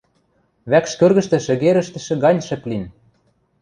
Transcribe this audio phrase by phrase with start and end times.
[0.69, 2.83] Вӓкш кӧргӹштӹ шӹгерӹштӹшӹ гань шӹп лин.